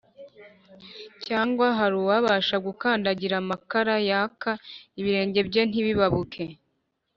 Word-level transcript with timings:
cyangwa 1.25 1.67
hari 1.79 1.95
uwabasha 2.01 2.55
gukandagira 2.65 3.35
amakara 3.43 3.95
yaka, 4.09 4.51
ibirenge 4.99 5.39
bye 5.47 5.61
ntibibabuke’ 5.69 6.43